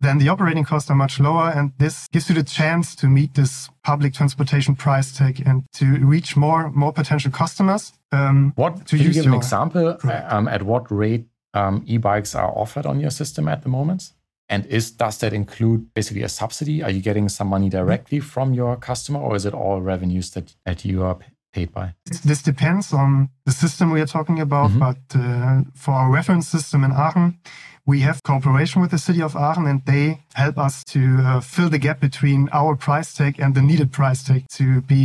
[0.00, 1.50] then the operating costs are much lower.
[1.50, 5.86] And this gives you the chance to meet this public transportation price tag and to
[6.06, 7.92] reach more, more potential customers.
[8.12, 9.96] Um, what, to can you give an example
[10.28, 14.12] um, at what rate um, e-bikes are offered on your system at the moment?
[14.48, 16.82] And is does that include basically a subsidy?
[16.82, 20.54] Are you getting some money directly from your customer, or is it all revenues that,
[20.64, 21.18] that you are
[21.56, 21.86] paid by?
[22.30, 23.08] This depends on
[23.48, 24.86] the system we are talking about, mm -hmm.
[24.86, 27.28] but uh, for our reference system in Aachen,
[27.92, 31.70] we have cooperation with the city of Aachen and they help us to uh, fill
[31.70, 35.02] the gap between our price tag and the needed price tag to be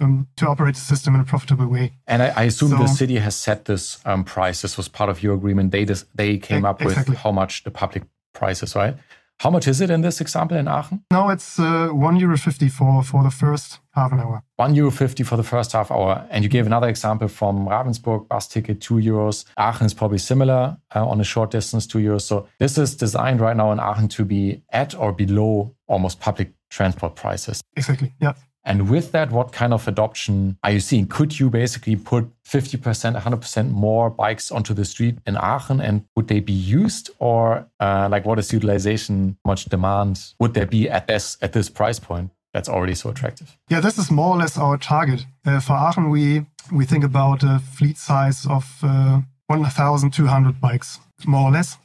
[0.00, 1.86] um, to operate the system in a profitable way.
[2.06, 4.62] And I, I assume so, the city has set this um, price.
[4.66, 5.72] This was part of your agreement.
[5.72, 7.12] They they came up exactly.
[7.12, 8.96] with how much the public price is, right?
[9.40, 11.04] How much is it in this example in Aachen?
[11.12, 14.42] No, it's uh, one euro fifty for for the first half an hour.
[14.56, 18.28] One euro fifty for the first half hour, and you gave another example from Ravensburg
[18.28, 19.44] bus ticket two euros.
[19.56, 22.22] Aachen is probably similar uh, on a short distance two euros.
[22.22, 26.52] So this is designed right now in Aachen to be at or below almost public
[26.70, 27.60] transport prices.
[27.76, 28.12] Exactly.
[28.20, 28.34] Yeah.
[28.64, 31.06] And with that, what kind of adoption are you seeing?
[31.06, 36.28] Could you basically put 50%, 100% more bikes onto the street in Aachen and would
[36.28, 37.10] they be used?
[37.18, 41.68] Or uh, like what is utilization, much demand would there be at this, at this
[41.68, 42.30] price point?
[42.54, 43.58] That's already so attractive.
[43.68, 45.26] Yeah, this is more or less our target.
[45.44, 51.48] Uh, for Aachen, we, we think about a fleet size of uh, 1,200 bikes, more
[51.48, 51.76] or less.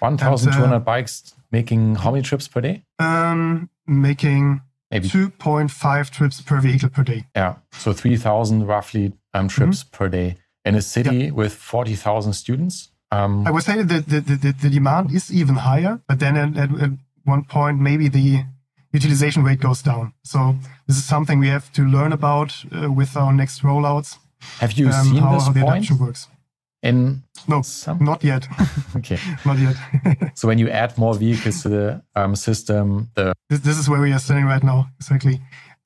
[0.00, 2.82] 1,200 uh, bikes making how many trips per day?
[2.98, 7.26] Um, making maybe 2.5 trips per vehicle per day.
[7.34, 9.96] Yeah, so 3,000 roughly um, trips mm-hmm.
[9.96, 11.30] per day in a city yeah.
[11.30, 12.90] with 40,000 students.
[13.10, 16.56] Um, I would say that the, the, the, demand is even higher, but then at,
[16.56, 16.90] at, at,
[17.24, 18.44] one point, maybe the
[18.92, 20.14] utilization rate goes down.
[20.24, 24.16] So this is something we have to learn about uh, with our next rollouts.
[24.60, 25.76] Have you um, seen how, this how the point?
[25.76, 26.28] adoption works
[26.88, 27.98] in no some?
[28.04, 28.46] not yet.
[28.96, 29.18] Okay.
[29.44, 29.76] Not yet.
[30.34, 34.00] So when you add more vehicles to the um, system the this, this is where
[34.00, 35.40] we are standing right now exactly.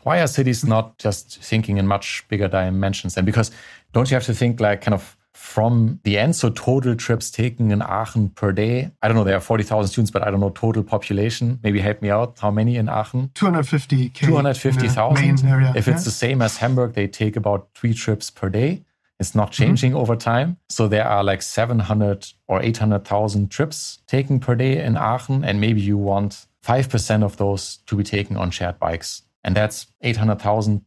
[0.05, 3.51] Why are cities not just thinking in much bigger dimensions and because
[3.93, 6.37] don't you have to think like kind of from the end?
[6.37, 8.91] So total trips taken in aachen per day.
[9.03, 11.59] I don't know there are 40000 students but i don't know total population.
[11.63, 12.39] Maybe help me out.
[12.39, 13.31] How many in aachen?
[13.35, 16.05] 250 250000 if it's yeah.
[16.05, 18.83] the same as hamburg they take about three trips per day
[19.23, 19.63] it's not mm-hmm.
[19.63, 20.01] changing mm-hmm.
[20.01, 20.59] over time.
[20.69, 25.45] So there are like 700 or 800,000 trips taken per day in Aachen.
[25.45, 29.23] And maybe you want 5% of those to be taken on shared bikes.
[29.45, 30.85] And that's 800,000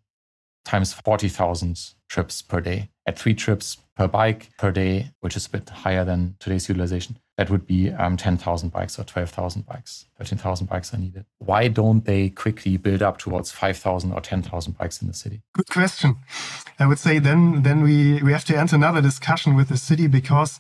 [0.66, 5.50] times 40,000 trips per day at three trips per bike per day, which is a
[5.50, 10.68] bit higher than today's utilization that would be um, 10,000 bikes or 12,000 bikes, 13,000
[10.68, 11.26] bikes are needed.
[11.40, 15.42] Why don't they quickly build up towards 5,000 or 10,000 bikes in the city?
[15.54, 16.16] Good question.
[16.80, 20.08] I would say then then we, we have to enter another discussion with the city
[20.08, 20.60] because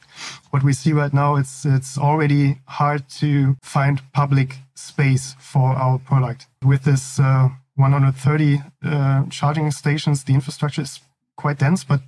[0.51, 5.97] what we see right now it's it's already hard to find public space for our
[5.97, 10.23] product with this uh, 130 uh, charging stations.
[10.23, 11.01] The infrastructure is
[11.35, 12.01] quite dense, but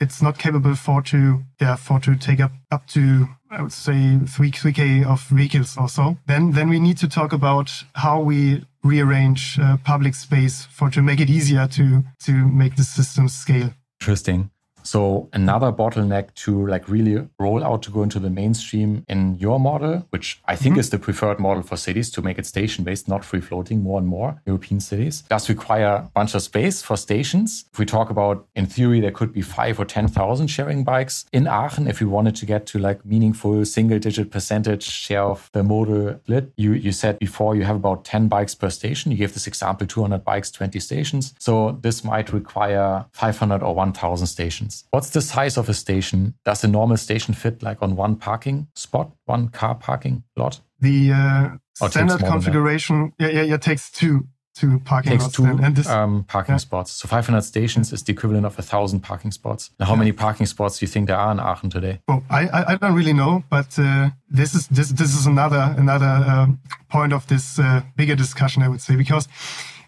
[0.00, 4.18] it's not capable for to yeah for to take up up to I would say
[4.26, 6.16] three three k of vehicles or so.
[6.26, 11.02] Then then we need to talk about how we rearrange uh, public space for to
[11.02, 13.70] make it easier to to make the system scale.
[14.00, 14.50] Interesting.
[14.88, 19.60] So another bottleneck to like really roll out to go into the mainstream in your
[19.60, 20.80] model, which I think mm-hmm.
[20.80, 23.98] is the preferred model for cities to make it station based, not free floating more
[23.98, 27.66] and more European cities, does require a bunch of space for stations.
[27.70, 31.46] If we talk about in theory, there could be five or 10,000 sharing bikes in
[31.46, 35.62] Aachen if we wanted to get to like meaningful single digit percentage share of the
[35.62, 36.50] modal split.
[36.56, 39.12] You, you said before you have about 10 bikes per station.
[39.12, 41.34] You gave this example 200 bikes, 20 stations.
[41.38, 44.77] So this might require 500 or 1,000 stations.
[44.90, 46.34] What's the size of a station?
[46.44, 50.60] Does a normal station fit like on one parking spot, one car parking lot?
[50.80, 54.26] The uh, standard configuration, yeah, yeah, yeah, takes two
[54.58, 56.58] two parking takes two and this, um, parking yeah.
[56.58, 56.90] spots.
[56.90, 59.70] So 500 stations is the equivalent of a thousand parking spots.
[59.78, 59.98] Now, how yeah.
[59.98, 62.00] many parking spots do you think there are in Aachen today?
[62.08, 65.74] Well, I I, I don't really know, but uh, this is this this is another
[65.78, 66.46] another uh,
[66.88, 69.28] point of this uh, bigger discussion, I would say, because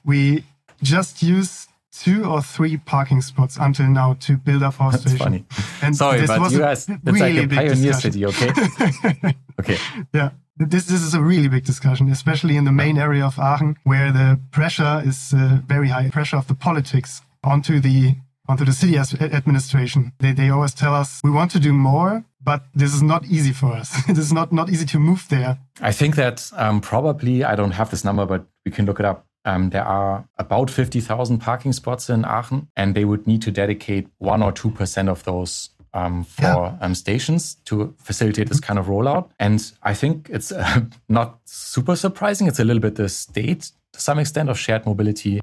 [0.04, 0.44] we
[0.82, 5.18] just use two or three parking spots until now to build up our That's station.
[5.18, 5.44] Funny.
[5.82, 8.50] And Sorry, but you guys, it's really like a pioneer city, okay?
[9.60, 9.76] okay.
[10.14, 10.30] Yeah.
[10.56, 14.12] This, this is a really big discussion, especially in the main area of Aachen, where
[14.12, 18.16] the pressure is uh, very high, pressure of the politics onto the
[18.50, 20.12] onto the city administration.
[20.18, 23.52] They, they always tell us we want to do more, but this is not easy
[23.52, 23.90] for us.
[24.08, 25.58] it is not, not easy to move there.
[25.80, 29.06] I think that um, probably, I don't have this number, but we can look it
[29.06, 29.26] up.
[29.44, 34.08] Um, there are about 50,000 parking spots in Aachen, and they would need to dedicate
[34.18, 36.76] 1 or 2% of those um, for yeah.
[36.80, 39.30] um, stations to facilitate this kind of rollout.
[39.38, 42.46] And I think it's uh, not super surprising.
[42.46, 45.40] It's a little bit the state to some extent of shared mobility.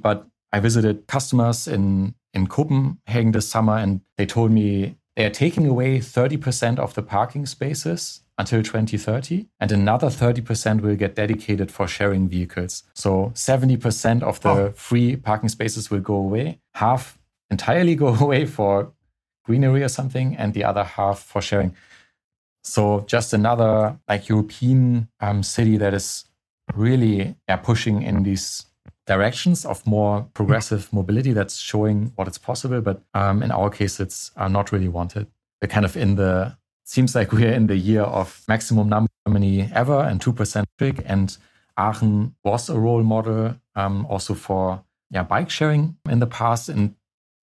[0.00, 5.30] But I visited customers in, in Copenhagen this summer, and they told me they are
[5.30, 11.70] taking away 30% of the parking spaces until 2030, and another 30% will get dedicated
[11.70, 12.82] for sharing vehicles.
[12.94, 14.72] So 70% of the oh.
[14.74, 17.18] free parking spaces will go away, half
[17.50, 18.92] entirely go away for
[19.44, 21.74] greenery or something, and the other half for sharing.
[22.64, 26.24] So just another like European um, city that is
[26.74, 28.66] really yeah, pushing in these
[29.06, 32.80] directions of more progressive mobility that's showing what it's possible.
[32.80, 35.26] But um, in our case, it's uh, not really wanted.
[35.60, 39.70] We're kind of in the seems like we're in the year of maximum number Germany
[39.74, 41.02] ever and 2% big.
[41.06, 41.36] And
[41.78, 46.68] Aachen was a role model um, also for yeah, bike sharing in the past.
[46.68, 46.94] And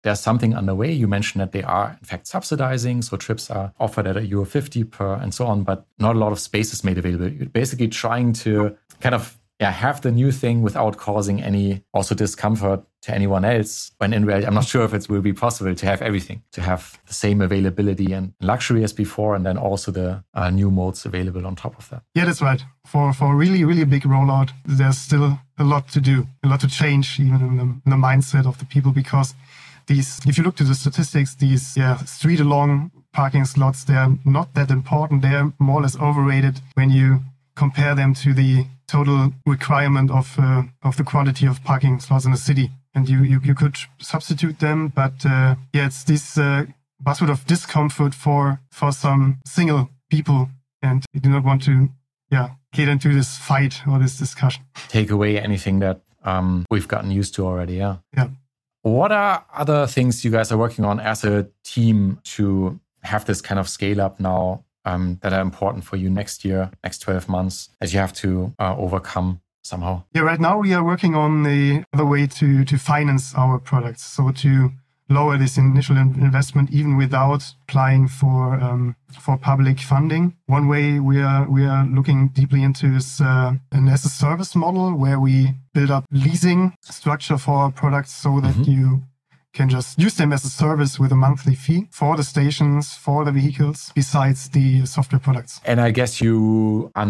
[0.04, 0.92] there's something underway.
[0.92, 3.02] You mentioned that they are, in fact, subsidizing.
[3.02, 6.20] So trips are offered at a euro 50 per and so on, but not a
[6.20, 7.28] lot of space is made available.
[7.28, 12.14] You're basically trying to kind of yeah, have the new thing without causing any also
[12.14, 13.92] discomfort to anyone else.
[13.98, 16.62] When in reality, I'm not sure if it will be possible to have everything, to
[16.62, 21.06] have the same availability and luxury as before, and then also the uh, new modes
[21.06, 22.02] available on top of that.
[22.16, 22.64] Yeah, that's right.
[22.86, 26.68] For for really really big rollout, there's still a lot to do, a lot to
[26.68, 29.36] change, even in the, in the mindset of the people, because
[29.88, 34.54] these, if you look to the statistics, these yeah street along parking slots, they're not
[34.54, 35.22] that important.
[35.22, 37.20] They're more or less overrated when you
[37.56, 42.34] compare them to the total requirement of uh, of the quantity of parking slots in
[42.34, 42.70] a city.
[42.96, 46.66] And you, you, you could substitute them, but uh, yeah, it's this uh,
[47.04, 50.50] buzzword of discomfort for for some single people,
[50.82, 51.90] and you do not want to
[52.32, 54.64] yeah get into this fight or this discussion.
[54.88, 57.76] Take away anything that um, we've gotten used to already.
[57.76, 57.98] Yeah.
[58.16, 58.30] Yeah.
[58.82, 63.42] What are other things you guys are working on as a team to have this
[63.42, 67.28] kind of scale up now um, that are important for you next year, next 12
[67.28, 70.04] months, as you have to uh, overcome somehow?
[70.14, 74.04] Yeah, right now we are working on the other way to, to finance our products.
[74.04, 74.72] So to
[75.10, 80.36] lower this initial investment even without applying for um, for public funding.
[80.48, 84.56] One way we are we are looking deeply into is uh, an as a service
[84.56, 88.72] model where we build up leasing structure for our products so that mm-hmm.
[88.72, 89.04] you
[89.56, 93.26] can just use them as a service with a monthly fee for the stations, for
[93.26, 95.62] the vehicles, besides the software products.
[95.66, 97.08] And I guess you are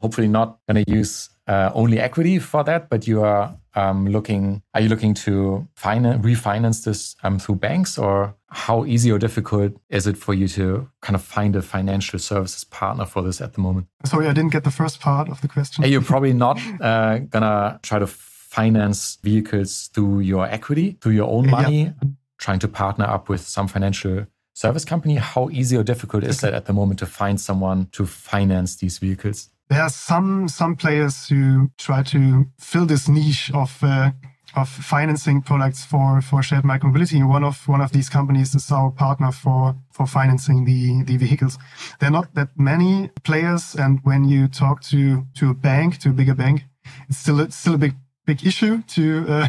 [0.00, 4.62] hopefully not going to use uh, only equity for that, but you are um, looking,
[4.74, 9.72] are you looking to finance, refinance this um, through banks or how easy or difficult
[9.88, 13.54] is it for you to kind of find a financial services partner for this at
[13.54, 13.86] the moment?
[14.04, 15.84] Sorry, I didn't get the first part of the question.
[15.84, 18.06] You're probably not uh, gonna try to
[18.50, 21.92] finance vehicles through your equity, through your own money, yeah.
[22.38, 25.16] trying to partner up with some financial service company.
[25.16, 28.98] How easy or difficult is that at the moment to find someone to finance these
[28.98, 29.50] vehicles?
[29.70, 34.10] there are some some players who try to fill this niche of uh,
[34.56, 37.26] of financing products for for shared micromobility.
[37.26, 41.56] One of one of these companies is our partner for for financing the the vehicles.
[42.00, 46.10] There are not that many players, and when you talk to to a bank, to
[46.10, 46.64] a bigger bank,
[47.08, 47.94] it's still it's still a big
[48.30, 49.48] big issue to uh,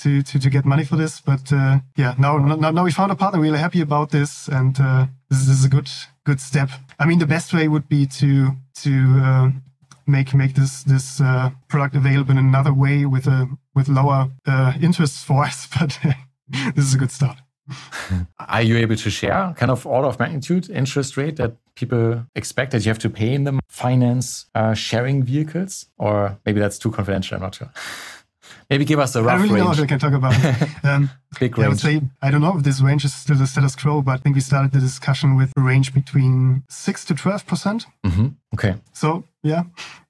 [0.00, 1.20] to, to to get money for this.
[1.20, 3.38] But uh, yeah, now, now now we found a partner.
[3.38, 5.90] We're really happy about this, and uh, this, is a good
[6.24, 6.70] good step.
[6.98, 8.32] I mean, the best way would be to
[8.84, 8.92] to
[9.28, 9.50] uh,
[10.06, 14.72] make make this this uh, product available in another way with a with lower uh,
[14.80, 15.68] interest for us.
[15.78, 15.98] But
[16.76, 17.38] this is a good start.
[18.38, 22.72] Are you able to share kind of order of magnitude interest rate that people expect
[22.72, 25.86] that you have to pay in them finance uh, sharing vehicles?
[25.96, 27.36] Or maybe that's too confidential.
[27.36, 27.70] I'm not sure.
[28.70, 29.64] Maybe give us a rough I really range.
[29.66, 30.68] know if I can talk about it.
[30.84, 31.66] Um, Big range.
[31.66, 34.12] I would say, I don't know if this range is still the status quo, but
[34.12, 37.46] I think we started the discussion with a range between 6 to 12%.
[37.46, 38.28] percent mm-hmm.
[38.54, 38.74] Okay.
[38.92, 39.62] So, yeah.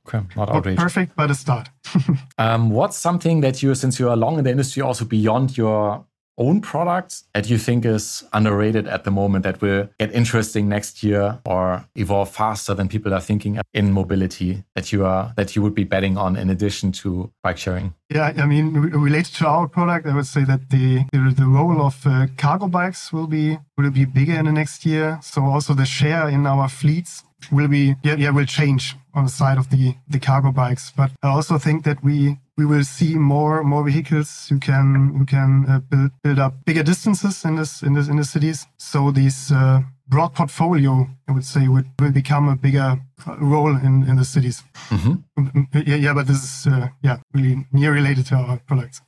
[0.09, 0.82] Okay, not Not outrageous.
[0.82, 1.70] perfect, but a start.
[2.38, 6.05] Um, what's something that you, since you are long in the industry, also beyond your
[6.43, 11.03] own products that you think is underrated at the moment that will get interesting next
[11.03, 15.62] year or evolve faster than people are thinking in mobility that you are that you
[15.62, 17.95] would be betting on in addition to bike sharing?
[18.11, 21.47] Yeah, I mean, re- related to our product, I would say that the the, the
[21.47, 25.18] role of uh, cargo bikes will be will be bigger in the next year.
[25.22, 29.30] So also the share in our fleets will be yeah yeah will change on the
[29.30, 30.93] side of the the cargo bikes.
[30.97, 35.24] But I also think that we we will see more more vehicles who can who
[35.24, 38.66] can uh, build build up bigger distances in this in this in the cities.
[38.78, 43.01] So these uh, broad portfolio, I would say, would will become a bigger
[43.40, 44.62] role in in the cities.
[44.90, 45.80] Mm-hmm.
[45.86, 49.01] Yeah, yeah, but this is uh, yeah really near related to our products.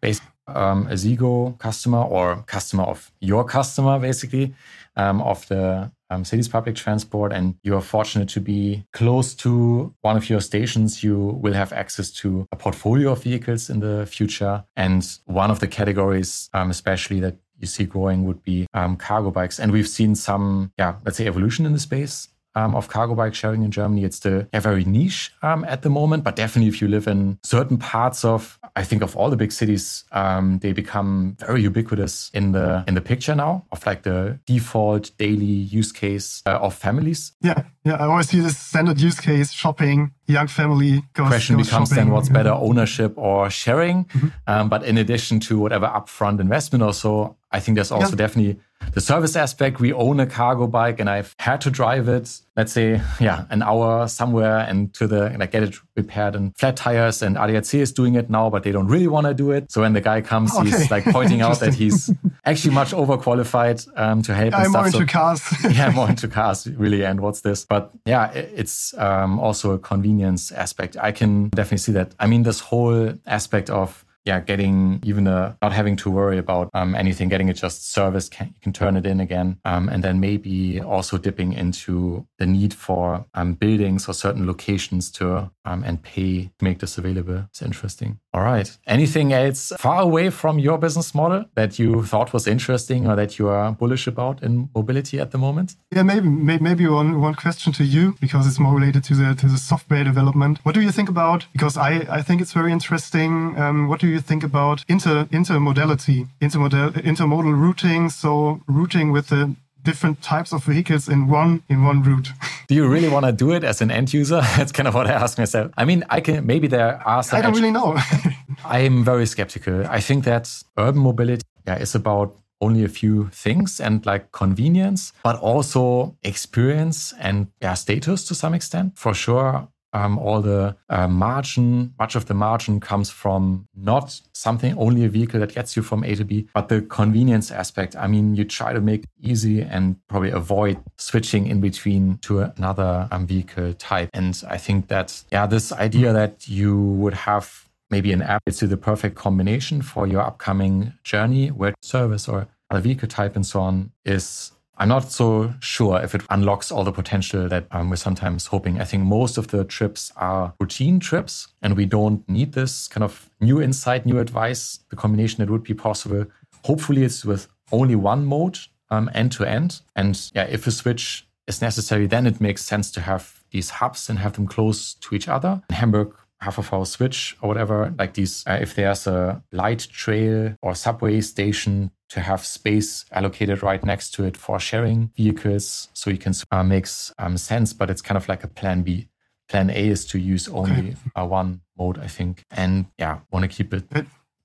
[0.00, 4.54] Based um, ASEAG customer or customer of your customer, basically,
[4.96, 9.94] um, of the um, city's public transport, and you are fortunate to be close to
[10.02, 14.06] one of your stations, you will have access to a portfolio of vehicles in the
[14.06, 14.64] future.
[14.76, 19.30] And one of the categories, um, especially that you see growing, would be um, cargo
[19.30, 19.58] bikes.
[19.58, 23.34] And we've seen some, yeah, let's say evolution in the space um, of cargo bike
[23.34, 24.02] sharing in Germany.
[24.04, 27.38] It's still yeah, very niche um, at the moment, but definitely if you live in
[27.42, 32.30] certain parts of, I think of all the big cities, um, they become very ubiquitous
[32.34, 35.44] in the in the picture now of like the default daily
[35.78, 37.32] use case uh, of families.
[37.42, 37.94] Yeah, yeah.
[37.96, 41.28] I always see this standard use case: shopping, young family goes.
[41.28, 42.04] Question goes becomes shopping.
[42.04, 44.04] then what's better, ownership or sharing?
[44.06, 44.28] Mm-hmm.
[44.46, 48.24] Um, but in addition to whatever upfront investment or so, I think there's also Yeah.
[48.26, 48.58] definitely
[48.94, 49.80] the service aspect.
[49.80, 53.62] We own a cargo bike and I've had to drive it, let's say, yeah, an
[53.62, 57.92] hour somewhere and to the, like get it repaired and flat tires and ADAC is
[57.92, 59.70] doing it now, but they don't really want to do it.
[59.70, 62.10] So when the guy comes, he's like pointing out that he's
[62.44, 65.42] actually much overqualified um, to help and I'm more into So- cars.
[65.70, 67.04] yeah, more into cars really.
[67.04, 67.64] And what's this?
[67.64, 70.96] But yeah, i- it's um, also a convenience aspect.
[71.00, 72.14] I can definitely see that.
[72.18, 76.68] I mean, this whole aspect of yeah, getting even a not having to worry about
[76.74, 80.02] um, anything, getting it just serviced, can, you can turn it in again, um, and
[80.02, 85.84] then maybe also dipping into the need for um, buildings or certain locations to um,
[85.84, 87.44] and pay to make this available.
[87.50, 88.18] It's interesting.
[88.32, 88.76] All right.
[88.86, 93.38] Anything else far away from your business model that you thought was interesting or that
[93.38, 95.76] you are bullish about in mobility at the moment?
[95.90, 99.46] Yeah, maybe maybe one one question to you because it's more related to the to
[99.46, 100.58] the software development.
[100.62, 101.46] What do you think about?
[101.52, 103.58] Because I I think it's very interesting.
[103.58, 108.10] Um, what do you think about inter intermodality, intermodal intermodal routing?
[108.10, 109.56] So routing with the
[109.86, 112.28] different types of vehicles in one in one route.
[112.68, 114.40] Do you really want to do it as an end user?
[114.56, 115.70] That's kind of what I ask myself.
[115.76, 117.38] I mean, I can maybe there are some.
[117.38, 117.96] I don't edge- really know.
[118.64, 119.86] I'm very skeptical.
[119.86, 120.44] I think that
[120.76, 127.14] urban mobility yeah, is about only a few things and like convenience, but also experience
[127.20, 128.98] and yeah, status to some extent.
[128.98, 134.76] For sure, um, all the uh, margin, much of the margin comes from not something,
[134.78, 137.96] only a vehicle that gets you from A to B, but the convenience aspect.
[137.96, 143.08] I mean, you try to make easy and probably avoid switching in between to another
[143.10, 144.10] um, vehicle type.
[144.12, 148.60] And I think that, yeah, this idea that you would have maybe an app is
[148.60, 153.60] the perfect combination for your upcoming journey where service or other vehicle type and so
[153.60, 157.96] on is i'm not so sure if it unlocks all the potential that um, we're
[157.96, 158.80] sometimes hoping.
[158.80, 163.04] I think most of the trips are routine trips and we don't need this kind
[163.04, 164.80] of new insight new advice.
[164.90, 166.26] The combination that would be possible.
[166.64, 168.58] Hopefully it's with only one mode
[168.90, 169.80] um, end to end.
[169.94, 174.08] And yeah if a switch is necessary then it makes sense to have these hubs
[174.08, 175.62] and have them close to each other.
[175.70, 180.74] In hamburg hvv switch or whatever like these uh, if there's a light trail or
[180.74, 186.18] subway station to have space allocated right next to it for sharing vehicles so you
[186.18, 189.08] can uh, makes um, sense but it's kind of like a plan b
[189.48, 190.96] plan A is to use only okay.
[191.14, 192.44] uh, one mode, I think.
[192.50, 193.84] And yeah, want to keep it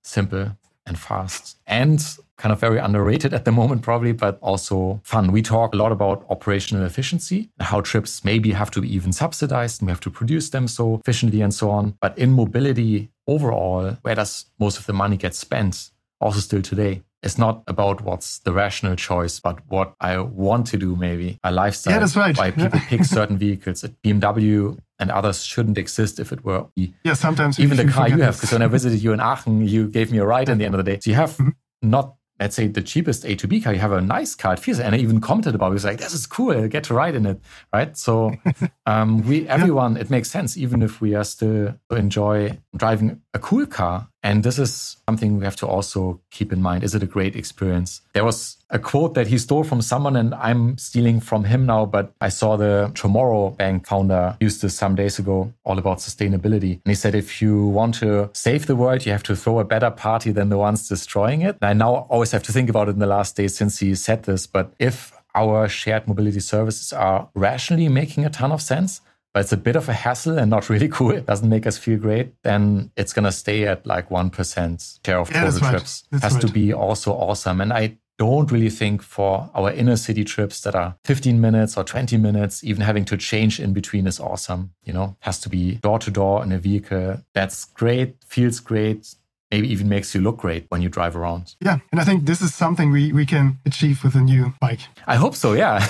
[0.04, 2.04] simple and fast and
[2.38, 5.32] kind of very underrated at the moment, probably, but also fun.
[5.32, 9.82] We talk a lot about operational efficiency, how trips maybe have to be even subsidized
[9.82, 11.98] and we have to produce them so efficiently and so on.
[12.02, 15.92] But in mobility overall, where does most of the money get spent?
[16.20, 20.78] Also, still today, it's not about what's the rational choice, but what I want to
[20.78, 21.94] do, maybe a lifestyle.
[21.94, 22.38] Yeah, that's right.
[22.38, 23.84] Why people pick certain vehicles.
[23.84, 26.66] At BMW and others shouldn't exist if it were.
[26.76, 28.36] Yeah, sometimes even the car you have.
[28.36, 30.74] Because when I visited you in Aachen, you gave me a ride in the end
[30.74, 31.00] of the day.
[31.00, 31.50] So you have mm-hmm.
[31.82, 34.54] not let's say the cheapest A to B car, you have a nice car.
[34.54, 35.70] It feels, and I even commented about it.
[35.70, 36.52] It was like, this is cool.
[36.52, 37.40] I get to ride in it.
[37.72, 37.96] Right.
[37.96, 38.34] So,
[38.88, 43.68] um, we, everyone, it makes sense, even if we are still enjoy driving a cool
[43.68, 46.84] car and this is something we have to also keep in mind.
[46.84, 48.02] Is it a great experience?
[48.14, 51.86] There was a quote that he stole from someone, and I'm stealing from him now,
[51.86, 56.74] but I saw the Tomorrow Bank founder use this some days ago, all about sustainability.
[56.86, 59.66] And he said, if you want to save the world, you have to throw a
[59.66, 61.58] better party than the ones destroying it.
[61.62, 63.96] And I now always have to think about it in the last days since he
[63.96, 64.46] said this.
[64.46, 69.02] But if our shared mobility services are rationally making a ton of sense,
[69.34, 71.78] but it's a bit of a hassle and not really cool, it doesn't make us
[71.78, 76.04] feel great, then it's going to stay at like 1% share of yeah, total trips.
[76.12, 76.24] Right.
[76.24, 76.42] Has right.
[76.42, 77.62] to be also awesome.
[77.62, 81.84] And I don't really think for our inner city trips that are 15 minutes or
[81.84, 84.74] 20 minutes, even having to change in between is awesome.
[84.84, 87.24] You know, has to be door to door in a vehicle.
[87.34, 89.16] That's great, feels great,
[89.52, 91.56] maybe even makes you look great when you drive around.
[91.60, 94.80] Yeah, and I think this is something we, we can achieve with a new bike.
[95.06, 95.86] I hope so, yeah.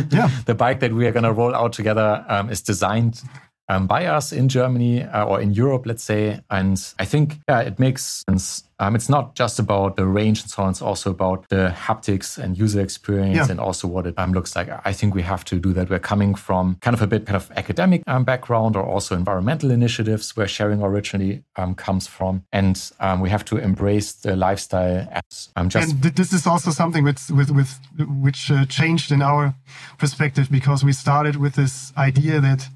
[0.10, 0.30] yeah.
[0.44, 3.22] The bike that we are going to roll out together um, is designed
[3.68, 6.40] um, by us in Germany uh, or in Europe, let's say.
[6.50, 10.50] And I think, yeah, it makes sense um, it's not just about the range and
[10.50, 10.70] so on.
[10.70, 13.50] It's also about the haptics and user experience yeah.
[13.50, 14.68] and also what it um, looks like.
[14.84, 15.88] I think we have to do that.
[15.88, 19.70] We're coming from kind of a bit kind of academic um, background or also environmental
[19.70, 22.44] initiatives where sharing originally um, comes from.
[22.52, 25.92] And um, we have to embrace the lifestyle as um, just.
[25.92, 29.54] And this is also something with, with, with which uh, changed in our
[29.98, 32.68] perspective because we started with this idea that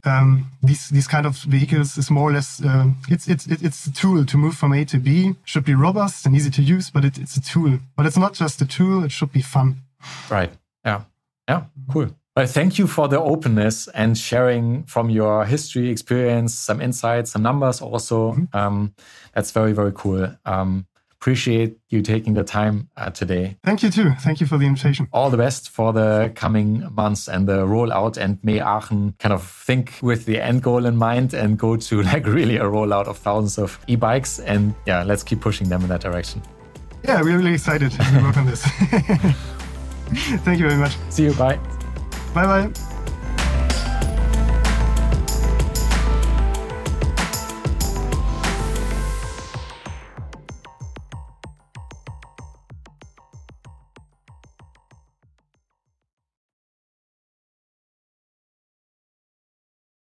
[0.62, 4.24] these, these kind of vehicles is more or less, uh, it's, it's, it's a tool
[4.24, 7.18] to move from A to B, should be robust and easy to use, but it,
[7.18, 7.78] it's a tool.
[7.96, 9.68] But it's not just a tool, it should be fun.
[10.30, 10.52] Right.
[10.84, 11.02] Yeah.
[11.48, 11.64] Yeah.
[11.92, 12.10] Cool.
[12.36, 17.42] Well, thank you for the openness and sharing from your history, experience, some insights, some
[17.42, 18.32] numbers also.
[18.32, 18.56] Mm-hmm.
[18.56, 18.94] Um,
[19.34, 20.28] that's very, very cool.
[20.44, 20.86] Um,
[21.20, 23.56] appreciate you taking the time uh, today.
[23.62, 24.12] Thank you too.
[24.20, 25.06] Thank you for the invitation.
[25.12, 28.16] All the best for the coming months and the rollout.
[28.16, 32.02] And may Aachen kind of think with the end goal in mind and go to
[32.10, 34.38] like really a rollout of thousands of e-bikes.
[34.40, 36.42] And yeah, let's keep pushing them in that direction.
[37.04, 38.62] Yeah, we're really excited to work on this.
[40.44, 40.96] Thank you very much.
[41.10, 41.34] See you.
[41.34, 41.58] Bye.
[42.34, 42.89] Bye bye.